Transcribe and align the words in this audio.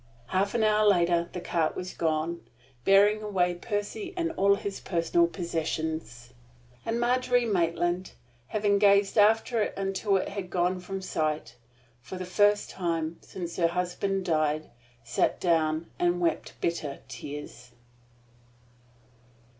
Half 0.29 0.55
an 0.55 0.63
hour 0.63 0.83
later 0.87 1.29
the 1.31 1.39
cart 1.39 1.77
had 1.77 1.97
gone, 1.99 2.41
bearing 2.85 3.21
away 3.21 3.53
Percy 3.53 4.15
and 4.17 4.31
all 4.31 4.55
his 4.55 4.79
personal 4.79 5.27
possessions; 5.27 6.33
and 6.83 6.99
Margery 6.99 7.45
Maitland, 7.45 8.13
having 8.47 8.79
gazed 8.79 9.15
after 9.15 9.61
it 9.61 9.75
until 9.77 10.17
it 10.17 10.29
had 10.29 10.49
gone 10.49 10.79
from 10.79 11.03
sight, 11.03 11.55
for 12.01 12.15
the 12.17 12.25
first 12.25 12.71
time 12.71 13.17
since 13.21 13.57
her 13.57 13.67
husband 13.67 14.25
died 14.25 14.71
sat 15.03 15.39
down 15.39 15.85
and 15.99 16.19
wept 16.19 16.59
bitter 16.61 17.01
tears. 17.07 17.69